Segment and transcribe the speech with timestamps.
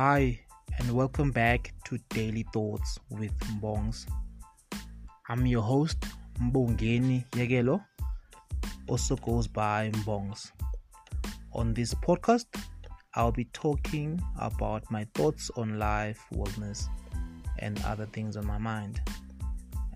[0.00, 0.38] Hi,
[0.78, 4.06] and welcome back to Daily Thoughts with Mbongs.
[5.28, 5.98] I'm your host,
[6.40, 7.84] Mbongeni Yegelo,
[8.86, 10.52] also goes by Mbongs.
[11.52, 12.46] On this podcast,
[13.16, 16.86] I'll be talking about my thoughts on life, wellness,
[17.58, 19.00] and other things on my mind.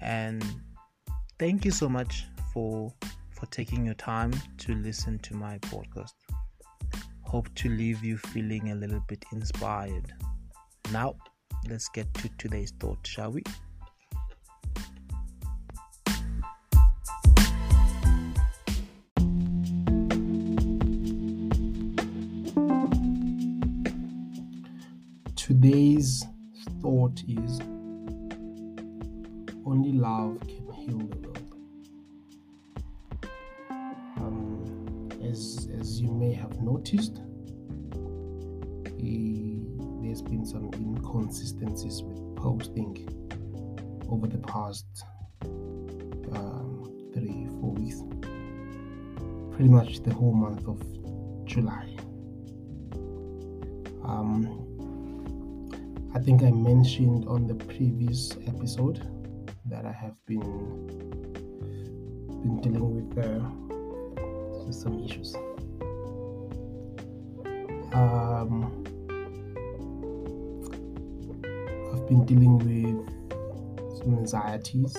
[0.00, 0.44] And
[1.38, 2.92] thank you so much for
[3.30, 6.14] for taking your time to listen to my podcast.
[7.32, 10.12] Hope to leave you feeling a little bit inspired.
[10.92, 11.14] Now,
[11.66, 13.42] let's get to today's thought, shall we?
[25.34, 26.26] Today's
[26.82, 27.60] thought is
[29.64, 31.31] only love can heal the world.
[35.92, 37.20] As, you may have noticed,
[40.02, 43.08] there's been some inconsistencies with posting
[44.08, 44.86] over the past
[46.32, 48.02] um, three, four weeks.
[49.54, 50.80] Pretty much the whole month of
[51.46, 51.94] July.
[54.04, 54.58] Um,
[56.14, 59.06] I think I mentioned on the previous episode
[59.66, 60.88] that I have been
[62.42, 65.36] been dealing with uh, some issues.
[67.94, 68.72] Um,
[71.92, 74.96] I've been dealing with some anxieties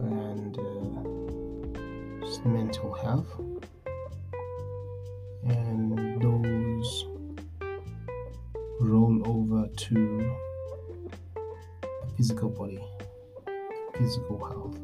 [0.00, 3.28] and uh, mental health,
[5.46, 7.06] and those
[8.80, 10.34] roll over to
[12.16, 12.82] physical body,
[13.98, 14.78] physical health,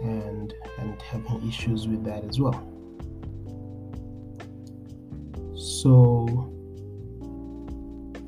[0.00, 2.73] and and having issues with that as well.
[5.64, 6.52] So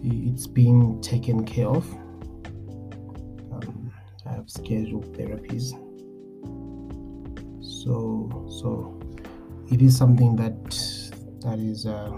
[0.02, 1.86] it's being taken care of.
[3.52, 3.92] Um,
[4.24, 5.72] I have scheduled therapies.
[7.60, 8.98] So so
[9.70, 10.64] it is something that
[11.42, 12.10] that is a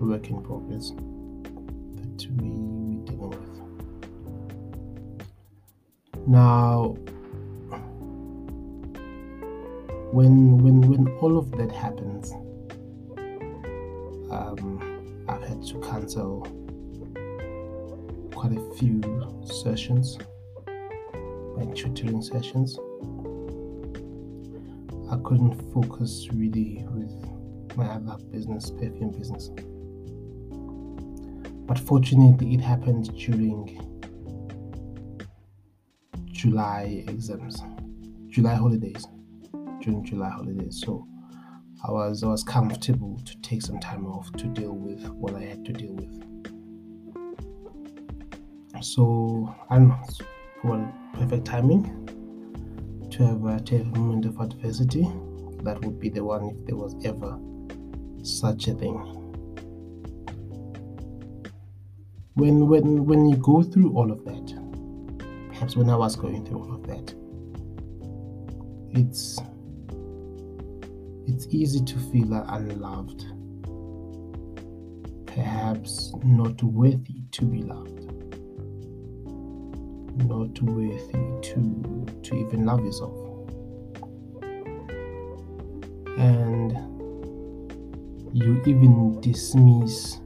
[0.00, 3.60] work in progress that we we dealing with.
[6.26, 6.96] Now
[10.10, 12.34] when when when all of that happens
[14.34, 16.42] um, I've had to cancel
[18.34, 19.00] quite a few
[19.62, 20.18] sessions,
[21.56, 22.78] my tutoring sessions.
[25.10, 29.50] I couldn't focus really with my other business, perfume business.
[31.66, 33.80] But fortunately, it happened during
[36.32, 37.62] July exams,
[38.28, 39.06] July holidays,
[39.80, 40.82] during July holidays.
[40.84, 41.06] So
[41.86, 45.42] I was I was comfortable to take some time off to deal with what I
[45.42, 46.24] had to deal with.
[48.82, 50.02] So I don't know,
[50.62, 51.84] for perfect timing
[53.10, 55.06] to have a, to have a moment of adversity.
[55.62, 57.38] That would be the one if there was ever
[58.22, 58.94] such a thing.
[62.34, 66.62] When when when you go through all of that, perhaps when I was going through
[66.62, 67.14] all of that,
[68.98, 69.38] it's
[71.34, 73.24] it's easy to feel unloved,
[75.26, 78.04] perhaps not worthy to be loved,
[80.28, 83.18] not worthy to, to even love yourself.
[86.18, 86.72] And
[88.32, 90.18] you even dismiss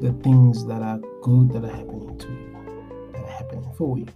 [0.00, 4.06] the things that are good that are happening to you, that are happening for you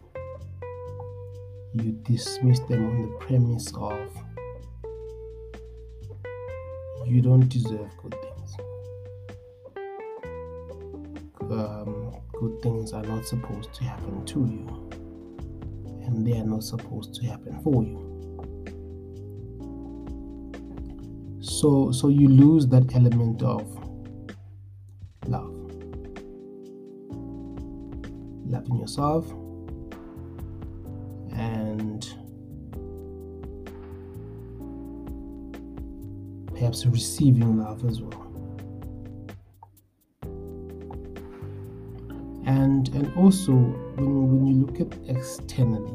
[1.75, 4.11] you dismiss them on the premise of
[7.09, 8.56] you don't deserve good things.
[11.51, 14.91] Um, good things are not supposed to happen to you,
[16.05, 18.05] and they are not supposed to happen for you.
[21.41, 23.62] So, so you lose that element of
[25.26, 25.55] love,
[28.44, 29.32] loving yourself,
[36.58, 38.25] perhaps receiving love as well.
[42.46, 45.94] And and also when when you look at externally,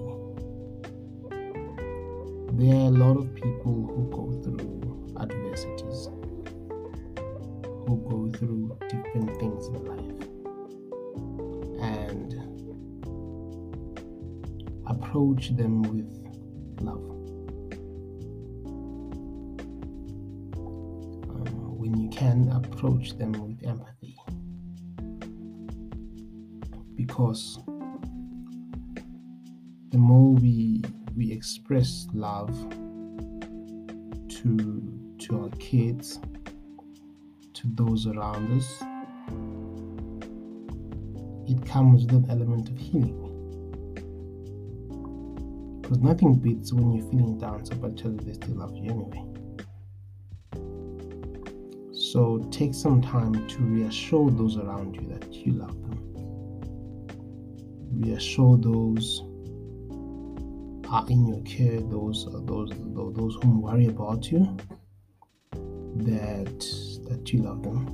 [2.54, 6.10] there are a lot of people who go through adversities,
[7.86, 10.30] who go through different things in life.
[11.81, 12.36] And
[14.88, 16.09] approach them with
[16.80, 17.12] love.
[22.15, 24.15] Can approach them with empathy.
[26.95, 27.60] Because
[29.89, 30.83] the more we
[31.15, 32.50] we express love
[34.30, 36.19] to to our kids,
[37.54, 38.83] to those around us,
[41.48, 43.21] it comes with an element of healing.
[45.81, 49.43] Because nothing beats when you're feeling down, somebody tells you they still love you anyway.
[52.13, 55.98] So take some time to reassure those around you that you love them.
[57.92, 59.24] Reassure those
[60.92, 64.45] are in your care, those those those whom worry about you,
[66.06, 66.60] that
[67.10, 67.88] that you love them,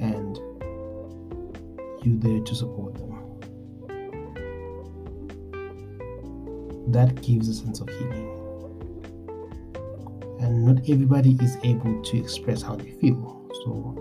[0.00, 0.38] and
[2.04, 3.12] you're there to support them.
[6.90, 8.32] That gives a sense of healing.
[10.40, 13.35] And not everybody is able to express how they feel.
[13.66, 13.94] So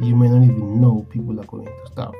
[0.00, 2.14] you may not even know people are going to stuff.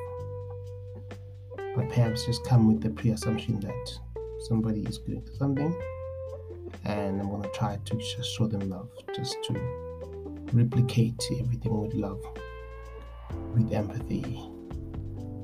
[1.75, 3.99] But perhaps just come with the pre assumption that
[4.41, 5.81] somebody is going through something
[6.83, 9.53] and I'm gonna try to just show them love, just to
[10.51, 12.21] replicate everything with love,
[13.53, 14.37] with empathy,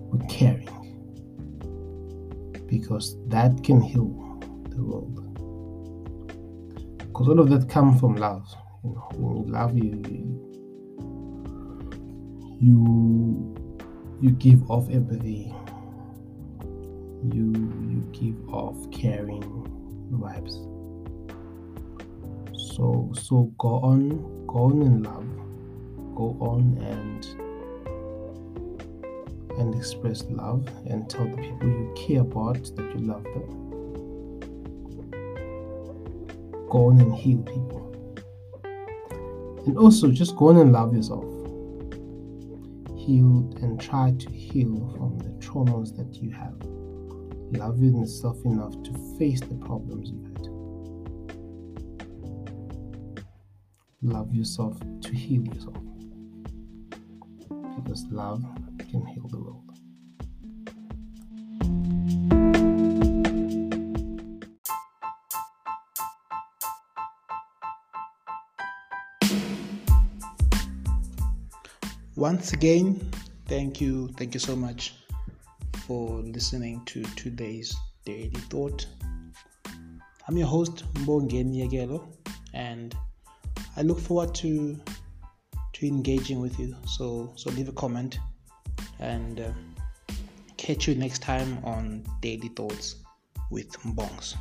[0.10, 0.68] with caring,
[2.68, 4.10] because that can heal
[4.70, 5.16] the world.
[6.98, 8.46] Because all of that comes from love.
[8.84, 10.52] You know, when you love you, you
[12.62, 13.56] you
[14.22, 15.52] you give off empathy.
[17.24, 17.52] You
[17.90, 19.42] you give off caring
[20.14, 20.54] vibes.
[22.76, 25.26] So so go on go on in love.
[26.16, 27.26] Go on and
[29.60, 33.58] and express love and tell the people you care about that you love them.
[36.70, 37.82] Go on and heal people.
[39.66, 41.31] And also just go on and love yourself
[43.06, 46.62] heal and try to heal from the traumas that you have
[47.58, 50.48] love yourself enough to face the problems you've had.
[54.02, 55.78] Love yourself to heal yourself.
[57.76, 58.44] Because love
[58.90, 59.28] can heal
[72.22, 73.02] Once again,
[73.48, 74.94] thank you, thank you so much
[75.88, 77.76] for listening to today's
[78.06, 78.86] Daily Thought.
[80.28, 82.06] I'm your host, Mbongeni Yagelo,
[82.54, 82.96] and
[83.76, 84.80] I look forward to
[85.74, 86.76] to engaging with you.
[86.86, 88.20] So so leave a comment
[89.00, 89.52] and uh,
[90.58, 92.98] catch you next time on Daily Thoughts
[93.50, 94.36] with Mbongs.